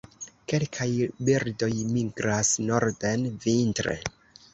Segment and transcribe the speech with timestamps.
[0.51, 0.85] Kelkaj
[1.27, 3.95] birdoj migras norden vintre.